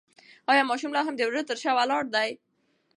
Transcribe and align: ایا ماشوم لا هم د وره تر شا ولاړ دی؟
ایا 0.51 0.63
ماشوم 0.69 0.91
لا 0.95 1.01
هم 1.03 1.15
د 1.17 1.21
وره 1.29 1.41
تر 1.49 1.57
شا 1.63 1.71
ولاړ 1.75 2.03
دی؟ 2.15 2.29